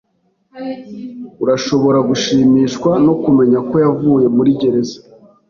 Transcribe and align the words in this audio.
Urashobora 1.43 1.99
gushimishwa 2.09 2.91
no 3.05 3.13
kumenya 3.23 3.59
ko 3.69 3.75
yavuye 3.85 4.25
muri 4.35 4.51
gereza. 4.59 4.97